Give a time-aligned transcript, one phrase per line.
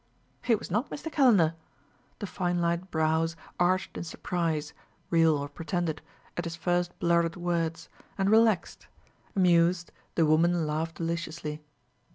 [0.47, 1.11] "It was not Mr.
[1.11, 1.53] Calendar."
[2.17, 4.73] The fine lined brows arched in surprise,
[5.11, 6.01] real or pretended,
[6.35, 8.87] at his first blurted words, and relaxed;
[9.35, 11.61] amused, the woman laughed deliciously.